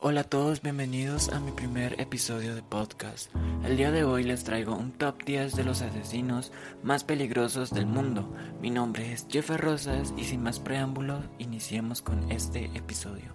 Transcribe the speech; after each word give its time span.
Hola 0.00 0.20
a 0.20 0.24
todos, 0.24 0.62
bienvenidos 0.62 1.28
a 1.30 1.40
mi 1.40 1.50
primer 1.50 2.00
episodio 2.00 2.54
de 2.54 2.62
podcast. 2.62 3.34
El 3.64 3.76
día 3.76 3.90
de 3.90 4.04
hoy 4.04 4.22
les 4.22 4.44
traigo 4.44 4.76
un 4.76 4.92
top 4.92 5.24
10 5.24 5.56
de 5.56 5.64
los 5.64 5.82
asesinos 5.82 6.52
más 6.84 7.02
peligrosos 7.02 7.70
del 7.70 7.86
mundo. 7.86 8.32
Mi 8.60 8.70
nombre 8.70 9.12
es 9.12 9.26
Jeff 9.28 9.50
Rosas 9.50 10.14
y 10.16 10.22
sin 10.22 10.40
más 10.40 10.60
preámbulos, 10.60 11.24
iniciemos 11.40 12.00
con 12.00 12.30
este 12.30 12.66
episodio. 12.76 13.34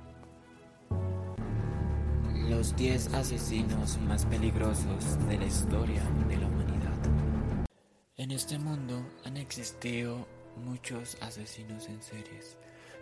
Los 2.48 2.74
10 2.78 3.14
asesinos 3.14 3.98
más 4.08 4.26
peligrosos 4.26 5.20
de 5.28 5.38
la 5.38 5.46
historia 5.46 6.02
de 6.30 6.38
la 6.38 6.48
humanidad. 6.48 7.68
En 8.16 8.32
este 8.32 8.58
mundo 8.58 9.06
han 9.26 9.36
existido 9.36 10.26
muchos 10.56 11.18
asesinos 11.20 11.90
en 11.90 12.02
series 12.02 12.58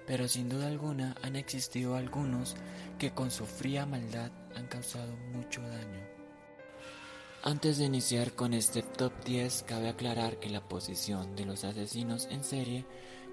pero 0.05 0.27
sin 0.27 0.49
duda 0.49 0.67
alguna 0.67 1.15
han 1.21 1.35
existido 1.35 1.95
algunos 1.95 2.55
que 2.97 3.11
con 3.11 3.31
su 3.31 3.45
fría 3.45 3.85
maldad 3.85 4.31
han 4.55 4.67
causado 4.67 5.15
mucho 5.33 5.61
daño. 5.61 6.01
Antes 7.43 7.79
de 7.79 7.85
iniciar 7.85 8.33
con 8.33 8.53
este 8.53 8.83
top 8.83 9.11
10, 9.25 9.63
cabe 9.63 9.89
aclarar 9.89 10.37
que 10.39 10.49
la 10.49 10.61
posición 10.61 11.35
de 11.35 11.45
los 11.45 11.63
asesinos 11.63 12.27
en 12.29 12.43
serie 12.43 12.85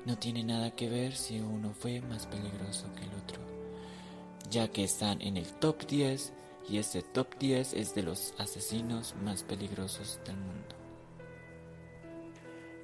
no 0.07 0.19
tiene 0.19 0.43
nada 0.45 0.71
que 0.71 0.89
ver 0.89 1.15
si 1.15 1.41
uno 1.41 1.75
fue 1.79 2.01
más 2.01 2.27
peligroso 2.27 2.87
que 2.95 3.05
el 3.05 3.15
otro, 3.23 3.41
ya 4.49 4.69
que 4.69 4.85
están 4.85 5.21
en 5.21 5.37
el 5.37 5.47
top 5.59 5.87
10 5.87 6.33
y 6.71 6.79
este 6.79 7.03
top 7.03 7.39
10 7.39 7.75
es 7.75 7.95
de 7.95 8.03
los 8.03 8.33
asesinos 8.39 9.15
más 9.23 9.43
peligrosos 9.43 10.21
del 10.25 10.37
mundo. 10.37 10.78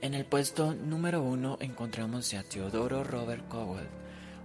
En 0.05 0.13
el 0.13 0.27
puesto 0.27 0.75
número 0.75 1.23
uno 1.23 1.57
encontramos 1.61 2.35
a 2.35 2.43
Teodoro 2.43 3.05
Robert 3.05 3.49
Cowell, 3.49 3.87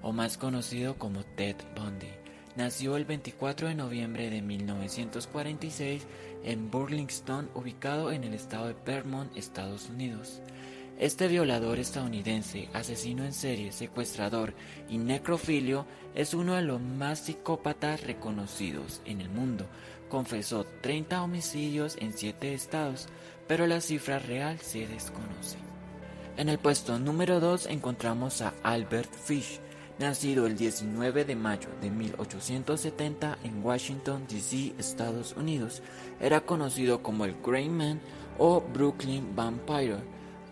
o 0.02 0.14
más 0.14 0.38
conocido 0.38 0.98
como 0.98 1.26
Ted 1.36 1.58
Bundy. 1.76 2.08
Nació 2.56 2.96
el 2.96 3.04
24 3.04 3.68
de 3.68 3.76
noviembre 3.76 4.30
de 4.30 4.42
1946 4.42 6.08
en 6.46 6.72
Burlington, 6.72 7.50
ubicado 7.56 8.14
en 8.14 8.24
el 8.24 8.36
estado 8.36 8.68
de 8.68 8.76
Vermont, 8.86 9.36
Estados 9.36 9.90
Unidos. 9.90 10.40
Este 10.98 11.28
violador 11.28 11.78
estadounidense, 11.80 12.70
asesino 12.74 13.26
en 13.26 13.34
serie, 13.34 13.74
secuestrador 13.74 14.54
y 14.90 14.98
necrofilio 14.98 15.86
es 16.16 16.34
uno 16.34 16.56
de 16.56 16.62
los 16.62 16.80
más 16.80 17.20
psicópatas 17.20 18.04
reconocidos 18.04 19.02
en 19.04 19.20
el 19.20 19.30
mundo. 19.30 19.66
Confesó 20.10 20.66
30 20.82 21.22
homicidios 21.22 21.98
en 22.00 22.14
7 22.14 22.54
estados, 22.54 23.08
pero 23.50 23.66
la 23.66 23.82
cifra 23.82 24.20
real 24.20 24.60
se 24.60 24.86
desconoce. 24.86 25.58
En 26.38 26.50
el 26.50 26.60
puesto 26.60 27.00
número 27.00 27.40
2 27.40 27.66
encontramos 27.66 28.44
a 28.44 28.54
Albert 28.62 29.12
Fish, 29.12 29.60
nacido 29.98 30.46
el 30.46 30.56
19 30.56 31.26
de 31.26 31.36
mayo 31.36 31.68
de 31.82 31.90
1870 31.90 33.40
en 33.44 33.66
Washington, 33.66 34.28
D.C., 34.30 34.76
Estados 34.78 35.36
Unidos. 35.36 35.82
Era 36.22 36.42
conocido 36.42 37.02
como 37.02 37.26
el 37.26 37.38
Grey 37.44 37.70
Man 37.70 38.00
o 38.38 38.62
Brooklyn 38.62 39.36
Vampire. 39.36 39.98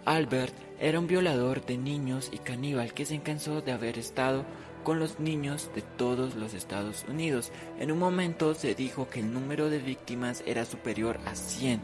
Albert 0.06 0.56
era 0.80 1.00
un 1.00 1.06
violador 1.06 1.64
de 1.68 1.78
niños 1.78 2.32
y 2.34 2.40
caníbal 2.40 2.96
que 2.96 3.06
se 3.06 3.20
cansó 3.20 3.62
de 3.62 3.74
haber 3.74 4.00
estado 4.00 4.44
con 4.84 5.00
los 5.00 5.20
niños 5.20 5.70
de 5.76 5.82
todos 5.82 6.36
los 6.36 6.54
Estados 6.54 7.06
Unidos. 7.10 7.52
En 7.78 7.92
un 7.92 8.00
momento 8.00 8.56
se 8.56 8.74
dijo 8.74 9.10
que 9.10 9.20
el 9.20 9.34
número 9.34 9.70
de 9.70 9.80
víctimas 9.80 10.44
era 10.48 10.66
superior 10.66 11.20
a 11.26 11.36
100 11.36 11.82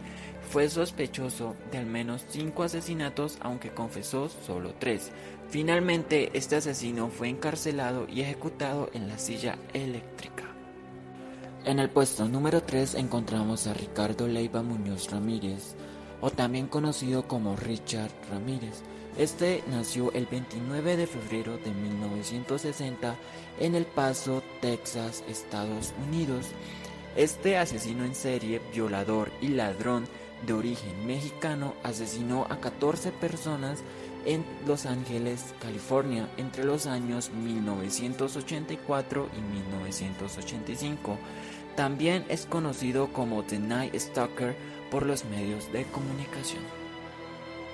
fue 0.49 0.69
sospechoso 0.69 1.55
de 1.71 1.79
al 1.79 1.85
menos 1.85 2.23
cinco 2.29 2.63
asesinatos, 2.63 3.37
aunque 3.41 3.71
confesó 3.71 4.29
solo 4.29 4.73
tres. 4.79 5.11
Finalmente, 5.49 6.31
este 6.33 6.55
asesino 6.55 7.09
fue 7.09 7.29
encarcelado 7.29 8.07
y 8.07 8.21
ejecutado 8.21 8.89
en 8.93 9.07
la 9.07 9.17
silla 9.17 9.57
eléctrica. 9.73 10.43
En 11.65 11.79
el 11.79 11.89
puesto 11.89 12.27
número 12.27 12.61
3 12.61 12.95
encontramos 12.95 13.67
a 13.67 13.73
Ricardo 13.73 14.27
Leiva 14.27 14.61
Muñoz 14.61 15.09
Ramírez, 15.09 15.75
o 16.19 16.29
también 16.29 16.67
conocido 16.67 17.27
como 17.27 17.55
Richard 17.55 18.11
Ramírez. 18.29 18.81
Este 19.17 19.63
nació 19.69 20.11
el 20.13 20.25
29 20.25 20.97
de 20.97 21.07
febrero 21.07 21.57
de 21.57 21.71
1960 21.71 23.15
en 23.59 23.75
El 23.75 23.85
Paso, 23.85 24.41
Texas, 24.59 25.23
Estados 25.29 25.93
Unidos. 26.07 26.47
Este 27.15 27.57
asesino 27.57 28.03
en 28.03 28.15
serie, 28.15 28.59
violador 28.73 29.31
y 29.39 29.49
ladrón 29.49 30.05
de 30.45 30.53
origen 30.53 31.05
mexicano 31.05 31.73
asesinó 31.83 32.45
a 32.49 32.57
14 32.57 33.11
personas 33.11 33.83
en 34.25 34.45
Los 34.65 34.85
Ángeles, 34.85 35.53
California, 35.61 36.29
entre 36.37 36.63
los 36.63 36.85
años 36.85 37.31
1984 37.31 39.29
y 39.37 39.41
1985. 39.41 41.17
También 41.75 42.25
es 42.29 42.45
conocido 42.45 43.11
como 43.11 43.43
The 43.43 43.59
Night 43.59 43.95
Stalker 43.95 44.55
por 44.91 45.05
los 45.05 45.25
medios 45.25 45.71
de 45.73 45.83
comunicación. 45.85 46.63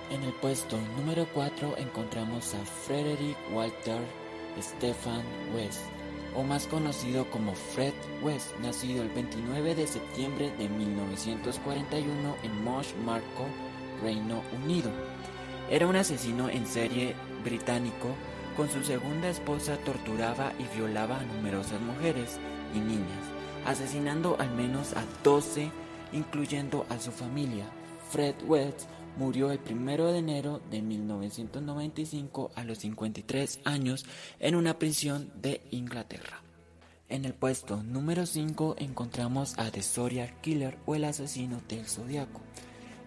En 0.10 0.24
el 0.24 0.34
puesto 0.34 0.78
número 0.98 1.28
4 1.34 1.76
encontramos 1.78 2.56
a 2.56 2.66
Frederick 2.66 3.38
Walter 3.54 4.02
Stefan 4.60 5.24
West 5.56 5.82
o 6.36 6.44
más 6.44 6.68
conocido 6.68 7.30
como 7.30 7.54
Fred 7.54 7.94
West, 8.22 8.58
nacido 8.62 9.02
el 9.04 9.10
29 9.10 9.76
de 9.76 9.88
septiembre 9.88 10.52
de 10.58 10.70
1941 10.70 12.36
en 12.44 12.64
Mosh 12.64 12.94
Marco, 13.06 13.46
Reino 14.02 14.42
Unido. 14.64 14.92
Era 15.70 15.88
un 15.88 15.96
asesino 15.96 16.50
en 16.50 16.66
serie 16.66 17.16
británico. 17.44 18.16
Con 18.56 18.70
su 18.70 18.84
segunda 18.84 19.30
esposa 19.30 19.78
torturaba 19.78 20.52
y 20.60 20.76
violaba 20.76 21.20
a 21.20 21.24
numerosas 21.24 21.80
mujeres 21.80 22.40
y 22.76 22.80
niñas, 22.80 23.24
asesinando 23.66 24.36
al 24.40 24.52
menos 24.52 24.94
a 24.94 25.04
12, 25.24 25.72
incluyendo 26.12 26.86
a 26.90 27.00
su 27.00 27.12
familia. 27.12 27.66
Fred 28.12 28.36
West 28.46 28.90
murió 29.20 29.52
el 29.52 29.60
1 29.70 30.14
de 30.14 30.18
enero 30.18 30.62
de 30.72 30.82
1995 30.82 32.52
a 32.56 32.64
los 32.64 32.78
53 32.80 33.60
años 33.66 34.06
en 34.40 34.56
una 34.56 34.80
prisión 34.80 35.30
de 35.42 35.62
Inglaterra. 35.72 36.42
En 37.10 37.26
el 37.26 37.34
puesto 37.34 37.84
número 37.84 38.26
5 38.26 38.78
encontramos 38.80 39.60
a 39.60 39.72
The 39.72 39.82
Zodiac 39.82 40.40
Killer 40.40 40.78
o 40.86 40.96
el 40.96 41.04
asesino 41.04 41.62
del 41.68 41.86
zodiaco. 41.86 42.40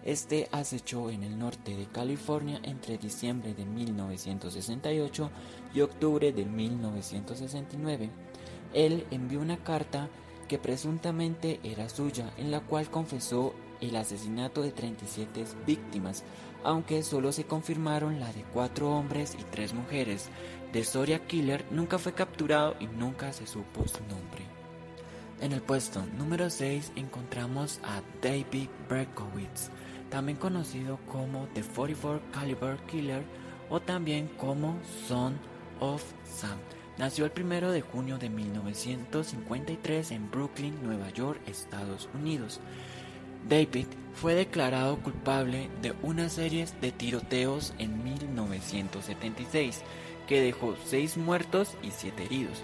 Este 0.05 0.49
acechó 0.51 1.09
en 1.09 1.23
el 1.23 1.39
norte 1.39 1.75
de 1.75 1.87
California 1.87 2.59
entre 2.61 2.99
diciembre 2.99 3.55
de 3.55 3.65
1968 3.65 5.31
y 5.73 5.81
octubre 5.81 6.31
de 6.31 6.45
1969. 6.45 8.11
Él 8.75 9.07
envió 9.09 9.39
una 9.39 9.63
carta 9.63 10.09
que 10.47 10.59
presuntamente 10.59 11.59
era 11.63 11.89
suya, 11.89 12.31
en 12.37 12.51
la 12.51 12.59
cual 12.59 12.91
confesó 12.91 13.55
el 13.85 13.95
asesinato 13.95 14.61
de 14.61 14.71
37 14.71 15.45
víctimas, 15.65 16.23
aunque 16.63 17.03
solo 17.03 17.31
se 17.31 17.45
confirmaron 17.45 18.19
la 18.19 18.31
de 18.33 18.43
cuatro 18.53 18.91
hombres 18.91 19.35
y 19.39 19.43
tres 19.43 19.73
mujeres. 19.73 20.29
De 20.71 20.83
Soria 20.83 21.25
Killer 21.25 21.65
nunca 21.71 21.99
fue 21.99 22.13
capturado 22.13 22.75
y 22.79 22.87
nunca 22.87 23.31
se 23.33 23.45
supo 23.45 23.87
su 23.87 23.99
nombre. 24.05 24.43
En 25.41 25.51
el 25.51 25.61
puesto 25.61 26.05
número 26.17 26.49
6 26.49 26.93
encontramos 26.95 27.79
a 27.83 28.01
David 28.21 28.69
Berkowitz, 28.89 29.69
también 30.09 30.37
conocido 30.37 30.99
como 31.11 31.47
The 31.53 31.63
44 31.63 32.21
Caliber 32.31 32.77
Killer 32.85 33.23
o 33.69 33.81
también 33.81 34.29
como 34.37 34.79
Son 35.07 35.37
of 35.79 36.03
Sam. 36.23 36.57
Nació 36.97 37.25
el 37.25 37.31
1 37.35 37.71
de 37.71 37.81
junio 37.81 38.19
de 38.19 38.29
1953 38.29 40.11
en 40.11 40.29
Brooklyn, 40.29 40.77
Nueva 40.83 41.09
York, 41.09 41.41
Estados 41.47 42.07
Unidos. 42.13 42.61
David 43.47 43.87
fue 44.13 44.35
declarado 44.35 44.97
culpable 44.99 45.69
de 45.81 45.93
una 46.01 46.29
serie 46.29 46.65
de 46.81 46.91
tiroteos 46.91 47.73
en 47.77 48.03
1976 48.03 49.81
que 50.27 50.41
dejó 50.41 50.75
seis 50.85 51.17
muertos 51.17 51.75
y 51.81 51.91
siete 51.91 52.23
heridos. 52.23 52.63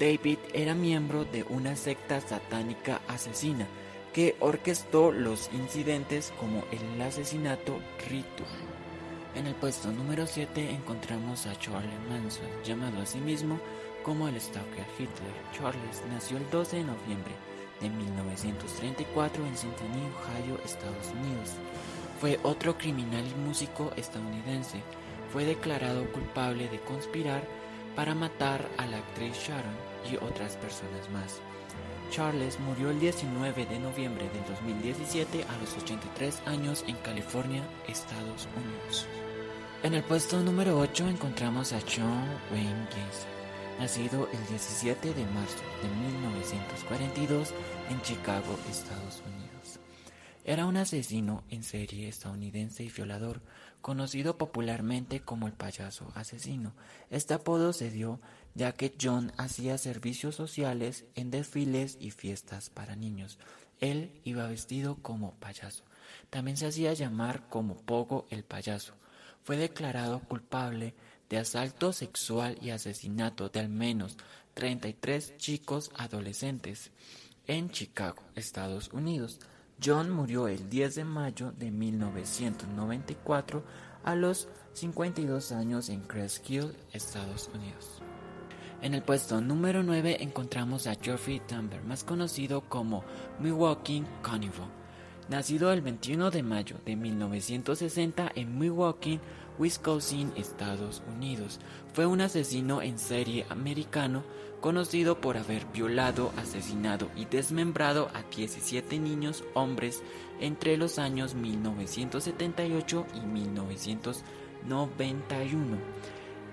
David 0.00 0.38
era 0.52 0.74
miembro 0.74 1.24
de 1.24 1.44
una 1.44 1.76
secta 1.76 2.20
satánica 2.20 3.00
asesina 3.06 3.66
que 4.12 4.34
orquestó 4.40 5.12
los 5.12 5.50
incidentes 5.52 6.32
como 6.38 6.64
el 6.72 7.00
asesinato 7.00 7.78
ritual. 8.08 8.50
En 9.34 9.46
el 9.46 9.54
puesto 9.54 9.90
número 9.90 10.26
7 10.26 10.70
encontramos 10.70 11.46
a 11.46 11.58
Charles 11.58 11.90
Manson, 12.10 12.44
llamado 12.64 13.00
a 13.00 13.06
sí 13.06 13.18
mismo 13.18 13.58
como 14.02 14.28
el 14.28 14.38
Stalker 14.38 14.84
Hitler. 14.98 15.32
Charles 15.56 16.02
nació 16.12 16.36
el 16.36 16.50
12 16.50 16.76
de 16.76 16.84
noviembre 16.84 17.51
de 17.82 17.90
1934 17.90 19.44
en 19.44 19.56
Cincinnati, 19.56 19.98
Ohio, 19.98 20.60
Estados 20.64 21.08
Unidos. 21.20 21.50
Fue 22.20 22.38
otro 22.44 22.78
criminal 22.78 23.24
y 23.26 23.40
músico 23.40 23.90
estadounidense. 23.96 24.80
Fue 25.32 25.44
declarado 25.44 26.10
culpable 26.12 26.68
de 26.68 26.80
conspirar 26.80 27.42
para 27.96 28.14
matar 28.14 28.68
a 28.78 28.86
la 28.86 28.98
actriz 28.98 29.36
Sharon 29.36 29.74
y 30.10 30.16
otras 30.16 30.56
personas 30.56 31.10
más. 31.10 31.40
Charles 32.10 32.60
murió 32.60 32.90
el 32.90 33.00
19 33.00 33.66
de 33.66 33.78
noviembre 33.78 34.28
del 34.28 34.44
2017 34.56 35.44
a 35.44 35.58
los 35.58 35.76
83 35.82 36.42
años 36.46 36.84
en 36.86 36.96
California, 36.96 37.62
Estados 37.88 38.46
Unidos. 38.56 39.06
En 39.82 39.94
el 39.94 40.02
puesto 40.04 40.40
número 40.40 40.78
8 40.78 41.08
encontramos 41.08 41.72
a 41.72 41.80
John 41.80 42.28
Wayne 42.52 42.86
Gacy 42.90 43.31
nacido 43.82 44.28
el 44.32 44.46
17 44.46 45.12
de 45.12 45.26
marzo 45.26 45.58
de 45.82 45.88
1942 45.88 47.52
en 47.90 48.00
Chicago, 48.02 48.56
Estados 48.70 49.20
Unidos. 49.26 49.80
Era 50.44 50.66
un 50.66 50.76
asesino 50.76 51.42
en 51.50 51.64
serie 51.64 52.06
estadounidense 52.06 52.84
y 52.84 52.90
violador, 52.90 53.42
conocido 53.80 54.38
popularmente 54.38 55.18
como 55.22 55.48
el 55.48 55.52
payaso 55.54 56.12
asesino. 56.14 56.74
Este 57.10 57.34
apodo 57.34 57.72
se 57.72 57.90
dio 57.90 58.20
ya 58.54 58.70
que 58.70 58.94
John 59.02 59.32
hacía 59.36 59.76
servicios 59.78 60.36
sociales 60.36 61.04
en 61.16 61.32
desfiles 61.32 61.98
y 61.98 62.12
fiestas 62.12 62.70
para 62.70 62.94
niños. 62.94 63.36
Él 63.80 64.20
iba 64.22 64.46
vestido 64.46 64.94
como 65.02 65.34
payaso. 65.40 65.82
También 66.30 66.56
se 66.56 66.66
hacía 66.68 66.92
llamar 66.92 67.48
como 67.48 67.74
Pogo 67.78 68.28
el 68.30 68.44
payaso. 68.44 68.94
Fue 69.42 69.56
declarado 69.56 70.20
culpable 70.20 70.94
de 71.32 71.38
asalto 71.38 71.94
sexual 71.94 72.58
y 72.60 72.68
asesinato 72.68 73.48
de 73.48 73.60
al 73.60 73.70
menos 73.70 74.18
33 74.52 75.38
chicos 75.38 75.90
adolescentes 75.96 76.90
en 77.46 77.70
Chicago, 77.70 78.22
Estados 78.34 78.90
Unidos. 78.92 79.40
John 79.82 80.10
murió 80.10 80.46
el 80.46 80.68
10 80.68 80.94
de 80.96 81.04
mayo 81.04 81.52
de 81.52 81.70
1994 81.70 83.64
a 84.04 84.14
los 84.14 84.50
52 84.74 85.52
años 85.52 85.88
en 85.88 86.02
Crest 86.02 86.50
Hill, 86.50 86.76
Estados 86.92 87.48
Unidos. 87.54 88.02
En 88.82 88.92
el 88.92 89.02
puesto 89.02 89.40
número 89.40 89.82
9 89.82 90.18
encontramos 90.20 90.86
a 90.86 90.96
Geoffrey 90.96 91.40
Tambor, 91.40 91.82
más 91.84 92.04
conocido 92.04 92.60
como 92.68 93.04
Milwaukee 93.40 94.04
Carnival. 94.20 94.68
Nacido 95.30 95.72
el 95.72 95.80
21 95.80 96.30
de 96.30 96.42
mayo 96.42 96.76
de 96.84 96.94
1960 96.94 98.32
en 98.34 98.58
Milwaukee, 98.58 99.18
Wisconsin, 99.58 100.32
Estados 100.36 101.02
Unidos. 101.14 101.60
Fue 101.92 102.06
un 102.06 102.20
asesino 102.20 102.82
en 102.82 102.98
serie 102.98 103.46
americano 103.48 104.24
conocido 104.60 105.20
por 105.20 105.36
haber 105.36 105.66
violado, 105.66 106.32
asesinado 106.36 107.08
y 107.16 107.26
desmembrado 107.26 108.10
a 108.14 108.22
17 108.22 108.98
niños 108.98 109.44
hombres 109.54 110.02
entre 110.40 110.76
los 110.76 110.98
años 110.98 111.34
1978 111.34 113.06
y 113.14 113.20
1991. 113.20 115.78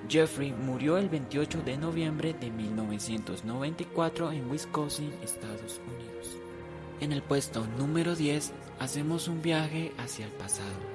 Jeffrey 0.07 0.53
murió 0.53 0.97
el 0.97 1.09
28 1.09 1.61
de 1.61 1.77
noviembre 1.77 2.33
de 2.33 2.49
1994 2.49 4.31
en 4.31 4.49
Wisconsin, 4.49 5.11
Estados 5.21 5.81
Unidos. 5.85 6.37
En 7.01 7.11
el 7.11 7.21
puesto 7.21 7.67
número 7.77 8.15
10 8.15 8.53
hacemos 8.79 9.27
un 9.27 9.41
viaje 9.41 9.91
hacia 9.97 10.25
el 10.25 10.31
pasado 10.31 10.89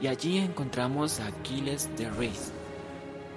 y 0.00 0.06
allí 0.06 0.38
encontramos 0.38 1.20
a 1.20 1.30
Gilles 1.44 1.88
de 1.96 2.08
Rais. 2.10 2.52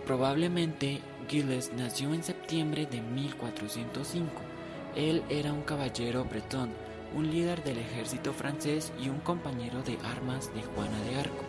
Probablemente 0.06 1.02
Gilles 1.28 1.72
nació 1.76 2.14
en 2.14 2.24
septiembre 2.24 2.86
de 2.86 3.02
1405. 3.02 4.30
Él 4.96 5.24
era 5.30 5.52
un 5.54 5.62
caballero 5.62 6.26
bretón, 6.26 6.72
un 7.16 7.32
líder 7.32 7.64
del 7.64 7.78
ejército 7.78 8.34
francés 8.34 8.92
y 9.02 9.08
un 9.10 9.20
compañero 9.20 9.82
de 9.84 9.98
armas 10.04 10.54
de 10.54 10.62
Juana 10.62 11.02
de 11.04 11.16
Arco. 11.18 11.46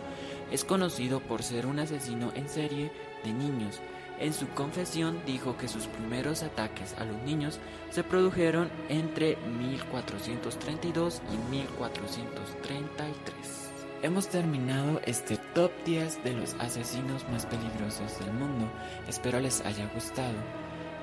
Es 0.51 0.63
conocido 0.63 1.19
por 1.19 1.43
ser 1.43 1.65
un 1.65 1.79
asesino 1.79 2.31
en 2.35 2.47
serie 2.47 2.91
de 3.23 3.33
niños. 3.33 3.81
En 4.19 4.33
su 4.33 4.47
confesión 4.49 5.19
dijo 5.25 5.57
que 5.57 5.67
sus 5.67 5.87
primeros 5.87 6.43
ataques 6.43 6.93
a 6.99 7.05
los 7.05 7.19
niños 7.23 7.59
se 7.89 8.03
produjeron 8.03 8.69
entre 8.87 9.37
1432 9.37 11.21
y 11.33 11.37
1433. 11.51 13.62
Hemos 14.03 14.27
terminado 14.27 14.99
este 15.05 15.37
top 15.55 15.71
10 15.85 16.25
de 16.25 16.33
los 16.33 16.55
asesinos 16.55 17.25
más 17.29 17.45
peligrosos 17.45 18.19
del 18.19 18.33
mundo. 18.33 18.69
Espero 19.07 19.39
les 19.39 19.61
haya 19.61 19.89
gustado. 19.93 20.35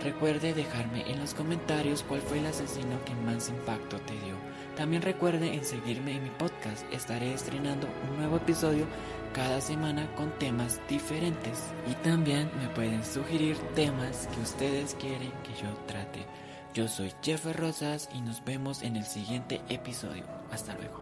Recuerde 0.05 0.53
dejarme 0.53 1.11
en 1.11 1.19
los 1.19 1.33
comentarios 1.33 2.03
cuál 2.03 2.21
fue 2.21 2.41
el 2.41 2.47
asesino 2.47 3.03
que 3.07 3.15
más 3.15 3.49
impacto 3.49 3.99
te 4.01 4.13
dio. 4.13 4.35
También 4.77 5.01
recuerde 5.01 5.55
en 5.55 5.65
seguirme 5.65 6.17
en 6.17 6.25
mi 6.25 6.29
podcast. 6.29 6.85
Estaré 6.93 7.33
estrenando 7.33 7.89
un 8.11 8.19
nuevo 8.19 8.37
episodio 8.37 8.85
cada 9.33 9.63
semana 9.63 10.07
con 10.15 10.31
temas 10.39 10.79
diferentes. 10.87 11.73
Y 11.91 11.95
también 12.05 12.51
me 12.61 12.69
pueden 12.69 13.03
sugerir 13.03 13.57
temas 13.75 14.27
que 14.27 14.43
ustedes 14.43 14.95
quieren 14.97 15.33
que 15.43 15.55
yo 15.63 15.75
trate. 15.87 16.27
Yo 16.75 16.87
soy 16.87 17.15
Jeff 17.23 17.47
Rosas 17.57 18.11
y 18.13 18.21
nos 18.21 18.45
vemos 18.45 18.83
en 18.83 18.97
el 18.97 19.07
siguiente 19.07 19.63
episodio. 19.71 20.25
Hasta 20.51 20.75
luego. 20.75 20.99